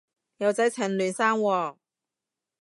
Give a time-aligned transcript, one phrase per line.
[0.37, 1.75] 有仔趁嫩生喎